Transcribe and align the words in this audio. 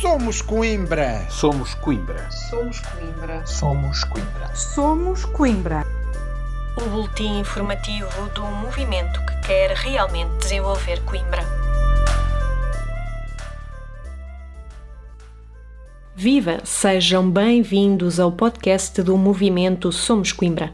Somos 0.00 0.40
Coimbra. 0.40 1.26
Somos 1.28 1.74
Coimbra. 1.74 2.26
Somos 2.30 2.80
Coimbra. 2.80 3.46
Somos 3.46 4.04
Coimbra. 4.04 4.56
Somos 4.56 5.24
Coimbra. 5.26 5.86
O 6.78 6.88
boletim 6.88 7.40
informativo 7.40 8.08
do 8.34 8.40
movimento 8.46 9.20
que 9.26 9.46
quer 9.46 9.72
realmente 9.72 10.38
desenvolver 10.38 11.02
Coimbra. 11.04 11.42
Viva! 16.16 16.60
Sejam 16.64 17.30
bem-vindos 17.30 18.18
ao 18.18 18.32
podcast 18.32 19.02
do 19.02 19.18
movimento 19.18 19.92
Somos 19.92 20.32
Coimbra. 20.32 20.72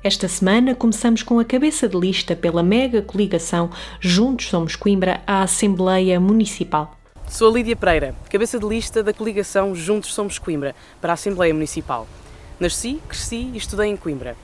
Esta 0.00 0.28
semana 0.28 0.76
começamos 0.76 1.24
com 1.24 1.40
a 1.40 1.44
cabeça 1.44 1.88
de 1.88 1.98
lista 1.98 2.36
pela 2.36 2.62
mega 2.62 3.02
coligação 3.02 3.68
Juntos 3.98 4.46
Somos 4.46 4.76
Coimbra 4.76 5.20
à 5.26 5.42
Assembleia 5.42 6.20
Municipal. 6.20 6.99
Sou 7.30 7.48
a 7.48 7.52
Lídia 7.52 7.76
Pereira, 7.76 8.12
cabeça 8.28 8.58
de 8.58 8.66
lista 8.66 9.04
da 9.04 9.14
coligação 9.14 9.72
Juntos 9.72 10.12
Somos 10.12 10.36
Coimbra 10.36 10.74
para 11.00 11.12
a 11.12 11.14
Assembleia 11.14 11.54
Municipal. 11.54 12.08
Nasci, 12.58 13.00
cresci 13.06 13.52
e 13.54 13.56
estudei 13.56 13.88
em 13.88 13.96
Coimbra. 13.96 14.36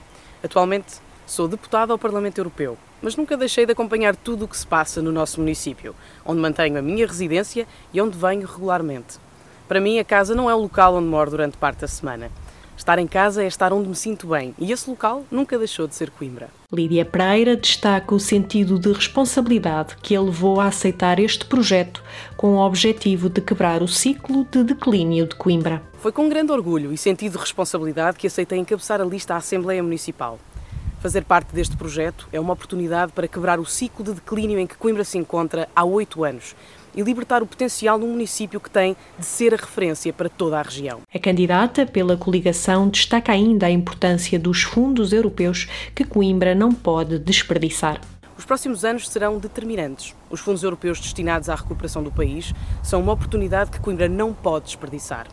Atualmente 0.43 0.99
sou 1.27 1.49
deputada 1.49 1.93
ao 1.93 1.99
Parlamento 1.99 2.39
Europeu, 2.39 2.79
mas 3.03 3.17
nunca 3.17 3.37
deixei 3.37 3.67
de 3.67 3.73
acompanhar 3.73 4.15
tudo 4.15 4.45
o 4.45 4.49
que 4.49 4.57
se 4.57 4.65
passa 4.65 5.03
no 5.03 5.11
nosso 5.11 5.41
município, 5.41 5.97
onde 6.25 6.41
mantenho 6.41 6.79
a 6.79 6.83
minha 6.83 7.09
residência 7.09 7.67
e 7.93 8.01
onde 8.01 8.17
venho 8.17 8.47
regularmente. 8.47 9.19
Para 9.67 9.81
mim, 9.81 9.99
a 9.99 10.05
casa 10.05 10.33
não 10.37 10.49
é 10.49 10.55
o 10.55 10.61
local 10.61 10.95
onde 10.95 11.09
moro 11.09 11.33
durante 11.33 11.57
parte 11.57 11.81
da 11.81 11.89
semana. 11.89 12.31
Estar 12.77 12.99
em 12.99 13.07
casa 13.07 13.43
é 13.43 13.47
estar 13.47 13.73
onde 13.73 13.89
me 13.89 13.97
sinto 13.97 14.29
bem 14.29 14.55
e 14.59 14.71
esse 14.71 14.89
local 14.89 15.25
nunca 15.31 15.59
deixou 15.59 15.89
de 15.89 15.95
ser 15.95 16.11
Coimbra. 16.11 16.51
Lídia 16.71 17.05
Pereira 17.05 17.57
destaca 17.57 18.15
o 18.15 18.21
sentido 18.21 18.79
de 18.79 18.93
responsabilidade 18.93 19.97
que 20.03 20.15
a 20.15 20.21
levou 20.21 20.61
a 20.61 20.67
aceitar 20.67 21.19
este 21.19 21.47
projeto 21.47 22.03
com 22.37 22.57
o 22.57 22.59
objetivo 22.59 23.31
de 23.31 23.41
quebrar 23.41 23.83
o 23.83 23.89
ciclo 23.89 24.47
de 24.51 24.63
declínio 24.63 25.27
de 25.27 25.35
Coimbra. 25.35 25.83
Foi 26.01 26.13
com 26.13 26.29
grande 26.29 26.53
orgulho 26.53 26.93
e 26.93 26.99
sentido 26.99 27.33
de 27.33 27.39
responsabilidade 27.39 28.19
que 28.19 28.27
aceitei 28.27 28.59
encabeçar 28.59 29.01
a 29.01 29.05
lista 29.05 29.35
à 29.35 29.39
Assembleia 29.39 29.83
Municipal. 29.83 30.39
Fazer 31.01 31.25
parte 31.25 31.55
deste 31.55 31.77
projeto 31.77 32.29
é 32.33 32.41
uma 32.41 32.53
oportunidade 32.53 33.13
para 33.13 33.29
quebrar 33.29 33.59
o 33.61 33.65
ciclo 33.65 34.05
de 34.05 34.15
declínio 34.15 34.59
em 34.59 34.67
que 34.67 34.77
Coimbra 34.77 35.05
se 35.05 35.17
encontra 35.17 35.69
há 35.75 35.85
oito 35.85 36.25
anos 36.25 36.55
e 36.97 37.03
libertar 37.03 37.43
o 37.43 37.47
potencial 37.47 37.99
num 37.99 38.09
município 38.09 38.59
que 38.59 38.71
tem 38.71 38.97
de 39.19 39.25
ser 39.25 39.53
a 39.53 39.57
referência 39.57 40.13
para 40.13 40.29
toda 40.29 40.59
a 40.59 40.63
região. 40.63 41.01
A 41.15 41.19
candidata 41.19 41.85
pela 41.85 42.17
coligação 42.17 42.89
destaca 42.89 43.31
ainda 43.31 43.67
a 43.67 43.71
importância 43.71 44.39
dos 44.39 44.63
fundos 44.63 45.13
europeus 45.13 45.69
que 45.95 46.05
Coimbra 46.05 46.55
não 46.55 46.73
pode 46.73 47.19
desperdiçar. 47.19 48.01
Os 48.39 48.45
próximos 48.45 48.85
anos 48.85 49.09
serão 49.09 49.39
determinantes. 49.39 50.15
Os 50.29 50.41
fundos 50.41 50.63
europeus 50.63 51.01
destinados 51.01 51.49
à 51.49 51.55
recuperação 51.55 52.03
do 52.03 52.13
país 52.13 52.53
são 52.83 53.01
uma 53.01 53.13
oportunidade 53.13 53.71
que 53.71 53.81
Coimbra 53.81 54.09
não 54.09 54.33
pode 54.35 54.67
desperdiçar. 54.67 55.27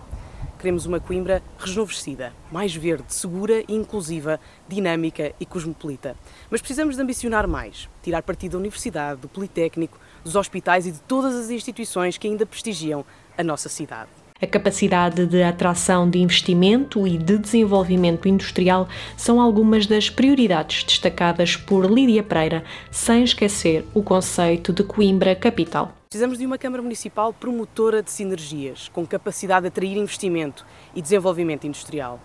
Queremos 0.63 0.85
uma 0.85 0.97
Coimbra 1.01 1.43
rejuvenescida, 1.59 2.31
mais 2.49 2.73
verde, 2.73 3.03
segura 3.09 3.65
e 3.67 3.73
inclusiva, 3.73 4.39
dinâmica 4.65 5.33
e 5.37 5.45
cosmopolita. 5.45 6.15
Mas 6.49 6.61
precisamos 6.61 6.95
de 6.95 7.01
ambicionar 7.01 7.45
mais, 7.49 7.89
tirar 8.01 8.23
partido 8.23 8.53
da 8.53 8.59
universidade, 8.59 9.19
do 9.19 9.27
politécnico, 9.27 9.99
dos 10.23 10.37
hospitais 10.37 10.87
e 10.87 10.93
de 10.93 11.01
todas 11.01 11.35
as 11.35 11.49
instituições 11.49 12.17
que 12.17 12.29
ainda 12.29 12.45
prestigiam 12.45 13.03
a 13.37 13.43
nossa 13.43 13.67
cidade. 13.67 14.09
A 14.41 14.47
capacidade 14.47 15.25
de 15.25 15.43
atração 15.43 16.09
de 16.09 16.19
investimento 16.19 17.05
e 17.05 17.17
de 17.17 17.37
desenvolvimento 17.37 18.29
industrial 18.29 18.87
são 19.17 19.41
algumas 19.41 19.85
das 19.85 20.09
prioridades 20.09 20.85
destacadas 20.85 21.57
por 21.57 21.91
Lídia 21.91 22.23
Pereira, 22.23 22.63
sem 22.89 23.25
esquecer 23.25 23.85
o 23.93 24.01
conceito 24.01 24.71
de 24.71 24.85
Coimbra 24.85 25.35
capital. 25.35 25.93
Precisamos 26.13 26.37
de 26.37 26.45
uma 26.45 26.59
Câmara 26.59 26.83
Municipal 26.83 27.33
promotora 27.33 28.03
de 28.03 28.11
sinergias, 28.11 28.87
com 28.87 29.03
capacidade 29.03 29.63
de 29.63 29.69
atrair 29.69 29.97
investimento 29.97 30.63
e 30.93 31.01
desenvolvimento 31.01 31.65
industrial. 31.65 32.19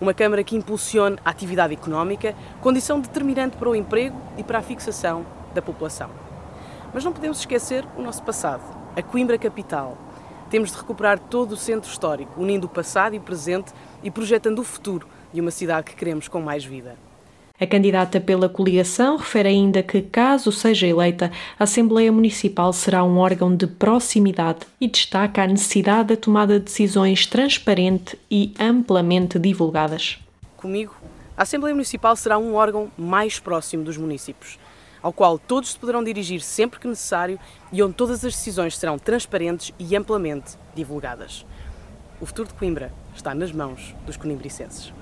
Uma 0.00 0.14
Câmara 0.14 0.44
que 0.44 0.54
impulsione 0.54 1.18
a 1.24 1.30
atividade 1.30 1.74
económica, 1.74 2.36
condição 2.60 3.00
determinante 3.00 3.56
para 3.56 3.68
o 3.68 3.74
emprego 3.74 4.16
e 4.38 4.44
para 4.44 4.60
a 4.60 4.62
fixação 4.62 5.26
da 5.52 5.60
população. 5.60 6.08
Mas 6.94 7.04
não 7.04 7.12
podemos 7.12 7.40
esquecer 7.40 7.84
o 7.96 8.02
nosso 8.02 8.22
passado, 8.22 8.62
a 8.94 9.02
Coimbra 9.02 9.36
capital. 9.36 9.98
Temos 10.48 10.70
de 10.70 10.76
recuperar 10.76 11.18
todo 11.18 11.50
o 11.50 11.56
centro 11.56 11.90
histórico, 11.90 12.40
unindo 12.40 12.68
o 12.68 12.70
passado 12.70 13.16
e 13.16 13.18
o 13.18 13.22
presente 13.22 13.72
e 14.04 14.08
projetando 14.08 14.60
o 14.60 14.64
futuro 14.64 15.08
de 15.32 15.40
uma 15.40 15.50
cidade 15.50 15.90
que 15.90 15.96
queremos 15.96 16.28
com 16.28 16.40
mais 16.40 16.64
vida. 16.64 16.96
A 17.62 17.66
candidata 17.68 18.20
pela 18.20 18.48
coligação 18.48 19.16
refere 19.16 19.50
ainda 19.50 19.84
que, 19.84 20.02
caso 20.02 20.50
seja 20.50 20.84
eleita, 20.84 21.30
a 21.56 21.62
Assembleia 21.62 22.10
Municipal 22.10 22.72
será 22.72 23.04
um 23.04 23.18
órgão 23.18 23.54
de 23.54 23.68
proximidade 23.68 24.66
e 24.80 24.88
destaca 24.88 25.44
a 25.44 25.46
necessidade 25.46 26.08
da 26.08 26.16
tomada 26.16 26.58
de 26.58 26.64
decisões 26.64 27.24
transparente 27.24 28.18
e 28.28 28.52
amplamente 28.58 29.38
divulgadas. 29.38 30.18
Comigo, 30.56 30.92
a 31.36 31.44
Assembleia 31.44 31.72
Municipal 31.72 32.16
será 32.16 32.36
um 32.36 32.56
órgão 32.56 32.90
mais 32.98 33.38
próximo 33.38 33.84
dos 33.84 33.96
municípios 33.96 34.58
ao 35.00 35.12
qual 35.12 35.38
todos 35.38 35.70
se 35.70 35.78
poderão 35.78 36.02
dirigir 36.02 36.40
sempre 36.40 36.80
que 36.80 36.88
necessário 36.88 37.38
e 37.72 37.80
onde 37.80 37.94
todas 37.94 38.24
as 38.24 38.34
decisões 38.34 38.76
serão 38.76 38.98
transparentes 38.98 39.72
e 39.78 39.96
amplamente 39.96 40.56
divulgadas. 40.74 41.46
O 42.20 42.26
futuro 42.26 42.48
de 42.48 42.54
Coimbra 42.54 42.92
está 43.14 43.32
nas 43.34 43.52
mãos 43.52 43.94
dos 44.04 44.16
conimbricenses. 44.16 44.92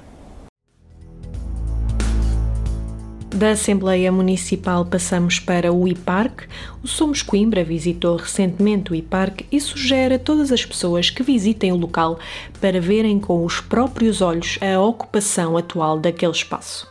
Da 3.40 3.52
Assembleia 3.52 4.12
Municipal 4.12 4.84
passamos 4.84 5.38
para 5.38 5.72
o 5.72 5.88
IPARC. 5.88 6.46
O 6.82 6.86
Somos 6.86 7.22
Coimbra 7.22 7.64
visitou 7.64 8.16
recentemente 8.16 8.92
o 8.92 8.94
IPARC 8.94 9.46
e 9.50 9.58
sugere 9.58 10.16
a 10.16 10.18
todas 10.18 10.52
as 10.52 10.62
pessoas 10.62 11.08
que 11.08 11.22
visitem 11.22 11.72
o 11.72 11.76
local 11.76 12.18
para 12.60 12.78
verem 12.82 13.18
com 13.18 13.42
os 13.42 13.58
próprios 13.58 14.20
olhos 14.20 14.58
a 14.60 14.78
ocupação 14.78 15.56
atual 15.56 15.98
daquele 15.98 16.32
espaço. 16.32 16.86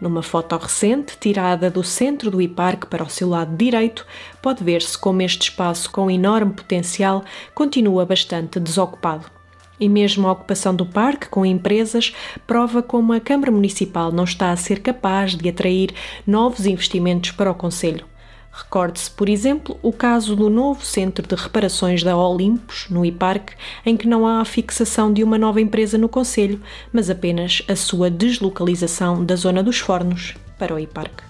Numa 0.00 0.20
foto 0.20 0.56
recente, 0.56 1.16
tirada 1.20 1.70
do 1.70 1.84
centro 1.84 2.28
do 2.28 2.42
IPARC 2.42 2.88
para 2.88 3.04
o 3.04 3.08
seu 3.08 3.28
lado 3.28 3.56
direito, 3.56 4.04
pode 4.42 4.64
ver-se 4.64 4.98
como 4.98 5.22
este 5.22 5.42
espaço 5.42 5.88
com 5.92 6.10
enorme 6.10 6.54
potencial 6.54 7.22
continua 7.54 8.04
bastante 8.04 8.58
desocupado. 8.58 9.33
E 9.78 9.88
mesmo 9.88 10.28
a 10.28 10.32
ocupação 10.32 10.74
do 10.74 10.86
parque 10.86 11.28
com 11.28 11.44
empresas 11.44 12.14
prova 12.46 12.82
como 12.82 13.12
a 13.12 13.20
Câmara 13.20 13.50
Municipal 13.50 14.12
não 14.12 14.24
está 14.24 14.50
a 14.52 14.56
ser 14.56 14.80
capaz 14.80 15.34
de 15.34 15.48
atrair 15.48 15.90
novos 16.26 16.66
investimentos 16.66 17.32
para 17.32 17.50
o 17.50 17.54
Conselho. 17.54 18.06
Recorde-se, 18.52 19.10
por 19.10 19.28
exemplo, 19.28 19.76
o 19.82 19.92
caso 19.92 20.36
do 20.36 20.48
novo 20.48 20.84
centro 20.84 21.26
de 21.26 21.34
reparações 21.34 22.04
da 22.04 22.16
Olympus, 22.16 22.86
no 22.88 23.04
IPARC, 23.04 23.54
em 23.84 23.96
que 23.96 24.06
não 24.06 24.24
há 24.24 24.40
a 24.40 24.44
fixação 24.44 25.12
de 25.12 25.24
uma 25.24 25.36
nova 25.36 25.60
empresa 25.60 25.98
no 25.98 26.08
Conselho, 26.08 26.60
mas 26.92 27.10
apenas 27.10 27.62
a 27.66 27.74
sua 27.74 28.08
deslocalização 28.08 29.24
da 29.24 29.34
zona 29.34 29.60
dos 29.60 29.80
fornos 29.80 30.34
para 30.56 30.72
o 30.72 30.78
IPARC. 30.78 31.24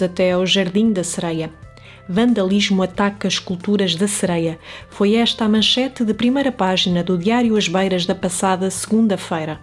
Até 0.00 0.32
ao 0.32 0.46
Jardim 0.46 0.92
da 0.92 1.02
Sereia. 1.02 1.50
Vandalismo 2.08 2.82
ataca 2.82 3.28
esculturas 3.28 3.94
da 3.94 4.08
sereia. 4.08 4.58
Foi 4.88 5.14
esta 5.16 5.44
a 5.44 5.48
manchete 5.48 6.04
de 6.04 6.14
primeira 6.14 6.50
página 6.50 7.04
do 7.04 7.18
Diário 7.18 7.54
As 7.54 7.68
Beiras 7.68 8.06
da 8.06 8.14
passada 8.14 8.70
segunda-feira. 8.70 9.60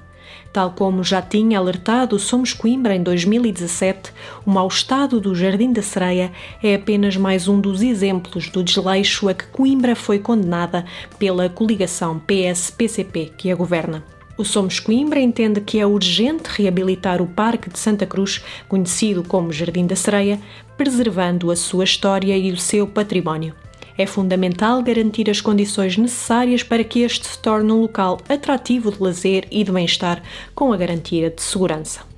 Tal 0.54 0.72
como 0.72 1.04
já 1.04 1.22
tinha 1.22 1.58
alertado 1.58 2.20
Somos 2.20 2.54
Coimbra 2.54 2.96
em 2.96 3.02
2017, 3.02 4.14
o 4.46 4.52
mau 4.52 4.68
estado 4.68 5.20
do 5.20 5.34
Jardim 5.34 5.74
da 5.74 5.82
Sereia 5.82 6.32
é 6.62 6.76
apenas 6.76 7.18
mais 7.18 7.48
um 7.48 7.60
dos 7.60 7.82
exemplos 7.82 8.48
do 8.50 8.64
desleixo 8.64 9.28
a 9.28 9.34
que 9.34 9.48
Coimbra 9.48 9.96
foi 9.96 10.20
condenada 10.20 10.86
pela 11.18 11.50
coligação 11.50 12.20
PS-PCP 12.20 13.34
que 13.38 13.52
a 13.52 13.56
governa. 13.56 14.15
O 14.38 14.44
Somos 14.44 14.80
Coimbra 14.80 15.20
entende 15.20 15.62
que 15.62 15.80
é 15.80 15.86
urgente 15.86 16.50
reabilitar 16.50 17.22
o 17.22 17.28
Parque 17.28 17.70
de 17.70 17.80
Santa 17.80 18.06
Cruz, 18.06 18.44
conhecido 18.68 19.24
como 19.24 19.54
Jardim 19.54 19.88
da 19.88 19.96
Sereia, 19.96 20.40
preservando 20.78 21.52
a 21.52 21.56
sua 21.56 21.84
história 21.84 22.38
e 22.38 22.52
o 22.52 22.58
seu 22.58 22.86
património 22.86 23.54
é 23.98 24.06
fundamental 24.06 24.82
garantir 24.82 25.30
as 25.30 25.42
condições 25.42 25.98
necessárias 25.98 26.64
para 26.64 26.84
que 26.84 27.02
este 27.02 27.28
se 27.28 27.40
torne 27.40 27.72
um 27.72 27.82
local 27.82 28.20
atrativo 28.28 28.92
de 28.92 29.02
lazer 29.02 29.48
e 29.50 29.64
de 29.64 29.72
bem-estar, 29.72 30.22
com 30.54 30.74
a 30.74 30.78
garantia 30.78 31.30
de 31.30 31.42
segurança. 31.42 32.15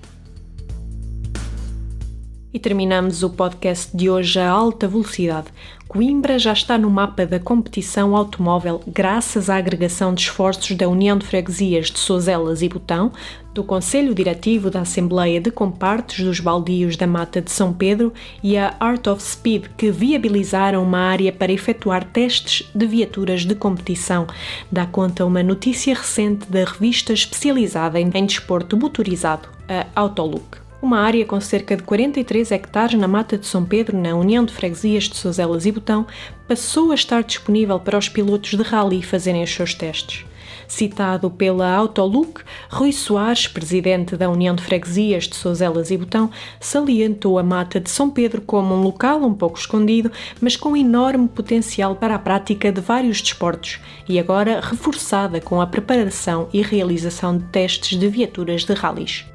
E 2.58 2.60
terminamos 2.60 3.22
o 3.22 3.30
podcast 3.30 3.96
de 3.96 4.10
hoje 4.10 4.40
a 4.40 4.50
alta 4.50 4.88
velocidade. 4.88 5.46
Coimbra 5.88 6.40
já 6.40 6.54
está 6.54 6.76
no 6.76 6.90
mapa 6.90 7.24
da 7.24 7.40
competição 7.40 8.16
automóvel 8.16 8.82
graças 8.88 9.48
à 9.48 9.58
agregação 9.58 10.12
de 10.12 10.22
esforços 10.22 10.76
da 10.76 10.90
União 10.90 11.16
de 11.20 11.24
Freguesias 11.24 11.92
de 11.92 12.00
Sozelas 12.00 12.64
e 12.64 12.68
Botão, 12.68 13.12
do 13.54 13.64
Conselho 13.64 14.16
Diretivo 14.16 14.72
da 14.72 14.82
Assembleia 14.82 15.40
de 15.40 15.52
Compartes 15.52 16.26
dos 16.26 16.40
Baldios 16.40 16.98
da 16.98 17.06
Mata 17.06 17.44
de 17.44 17.52
São 17.52 17.72
Pedro 17.72 18.12
e 18.42 18.58
a 18.58 18.76
Art 18.80 19.06
of 19.06 19.22
Speed, 19.22 19.66
que 19.78 19.92
viabilizaram 19.92 20.82
uma 20.82 20.98
área 20.98 21.32
para 21.32 21.54
efetuar 21.54 22.06
testes 22.06 22.68
de 22.74 22.88
viaturas 22.88 23.46
de 23.46 23.54
competição. 23.54 24.26
Dá 24.72 24.88
conta 24.88 25.24
uma 25.24 25.44
notícia 25.44 25.94
recente 25.94 26.50
da 26.50 26.66
revista 26.66 27.14
especializada 27.14 28.00
em 28.00 28.10
desporto 28.26 28.76
motorizado, 28.76 29.48
a 29.70 29.86
Autolook. 30.02 30.67
Uma 30.82 31.00
área 31.00 31.26
com 31.26 31.40
cerca 31.42 31.76
de 31.76 31.84
43 31.84 32.52
hectares 32.52 33.00
na 33.00 33.08
Mata 33.08 33.38
de 33.38 33.48
São 33.48 33.66
Pedro, 33.66 33.98
na 33.98 34.16
União 34.16 34.46
de 34.46 34.54
Freguesias 34.54 35.06
de 35.06 35.16
Sozelas 35.16 35.66
e 35.66 35.72
Botão, 35.72 36.06
passou 36.48 36.92
a 36.92 36.96
estar 36.96 37.24
disponível 37.24 37.80
para 37.80 37.98
os 37.98 38.08
pilotos 38.08 38.52
de 38.52 38.62
rally 38.62 39.02
fazerem 39.02 39.44
os 39.44 39.54
seus 39.54 39.74
testes. 39.74 40.26
Citado 40.68 41.32
pela 41.32 41.74
Autolook, 41.74 42.42
Rui 42.70 42.92
Soares, 42.92 43.48
presidente 43.48 44.18
da 44.18 44.30
União 44.30 44.54
de 44.54 44.62
Freguesias 44.62 45.24
de 45.24 45.36
Sozelas 45.36 45.92
e 45.92 45.98
Botão, 45.98 46.30
salientou 46.60 47.40
a 47.40 47.44
Mata 47.44 47.80
de 47.80 47.90
São 47.90 48.10
Pedro 48.10 48.42
como 48.42 48.76
um 48.76 48.82
local 48.82 49.24
um 49.24 49.34
pouco 49.34 49.58
escondido, 49.58 50.12
mas 50.42 50.56
com 50.56 50.76
enorme 50.76 51.28
potencial 51.28 51.96
para 51.96 52.16
a 52.16 52.20
prática 52.20 52.72
de 52.72 52.82
vários 52.82 53.22
desportos 53.22 53.80
e 54.08 54.20
agora 54.20 54.60
reforçada 54.62 55.40
com 55.40 55.62
a 55.62 55.68
preparação 55.68 56.50
e 56.54 56.62
realização 56.62 57.38
de 57.38 57.46
testes 57.46 57.98
de 57.98 58.08
viaturas 58.08 58.64
de 58.66 58.74
rallies. 58.74 59.26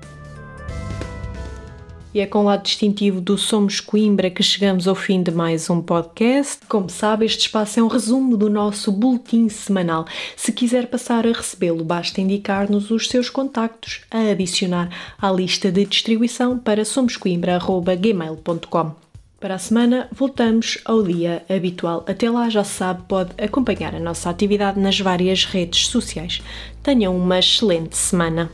E 2.15 2.21
é 2.21 2.27
com 2.27 2.41
o 2.41 2.43
lado 2.43 2.65
distintivo 2.65 3.23
do 3.23 3.39
Somos 3.39 3.81
Coimbra 3.81 4.29
que 4.29 4.43
chegamos 4.43 4.87
ao 4.87 4.95
fim 4.95 5.23
de 5.23 5.31
mais 5.31 5.71
um 5.71 5.81
podcast. 5.81 6.59
Como 6.69 6.91
sabe, 6.91 7.25
este 7.25 7.47
espaço 7.47 7.81
é 7.81 7.83
um 7.83 7.87
resumo 7.87 8.37
do 8.37 8.51
nosso 8.51 8.93
boletim 8.93 9.49
semanal. 9.49 10.05
Se 10.37 10.53
quiser 10.53 10.89
passar 10.89 11.27
a 11.27 11.33
recebê-lo, 11.33 11.83
basta 11.83 12.21
indicar-nos 12.21 12.91
os 12.91 13.09
seus 13.09 13.31
contactos 13.31 14.03
a 14.11 14.31
adicionar 14.31 14.91
à 15.19 15.33
lista 15.33 15.73
de 15.73 15.87
distribuição 15.87 16.59
para 16.59 16.85
somoscoimbra.gmail.com. 16.85 18.95
Para 19.41 19.55
a 19.55 19.59
semana, 19.59 20.07
voltamos 20.13 20.77
ao 20.85 21.03
dia 21.03 21.43
habitual. 21.49 22.05
Até 22.07 22.31
lá, 22.31 22.51
já 22.51 22.63
sabe, 22.63 23.05
pode 23.09 23.31
acompanhar 23.43 23.95
a 23.95 23.99
nossa 23.99 24.29
atividade 24.29 24.79
nas 24.79 25.01
várias 25.01 25.47
redes 25.47 25.87
sociais. 25.87 26.43
Tenham 26.83 27.17
uma 27.17 27.39
excelente 27.39 27.97
semana. 27.97 28.51